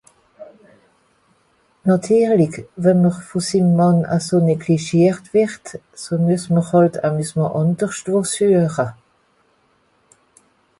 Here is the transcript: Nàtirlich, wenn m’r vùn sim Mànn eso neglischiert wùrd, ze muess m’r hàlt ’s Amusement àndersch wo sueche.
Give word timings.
Nàtirlich, 1.89 2.57
wenn 2.85 3.03
m’r 3.03 3.19
vùn 3.27 3.45
sim 3.49 3.67
Mànn 3.81 4.01
eso 4.17 4.41
neglischiert 4.47 5.31
wùrd, 5.35 5.75
ze 6.03 6.21
muess 6.25 6.49
m’r 6.55 6.67
hàlt 6.71 6.99
’s 6.99 7.05
Amusement 7.11 7.55
àndersch 7.61 8.05
wo 8.13 8.19
sueche. 8.33 8.89